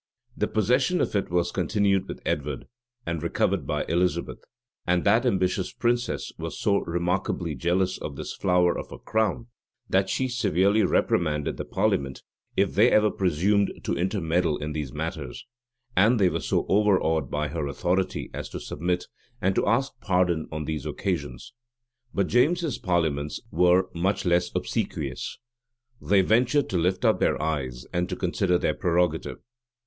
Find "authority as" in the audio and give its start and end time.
17.67-18.49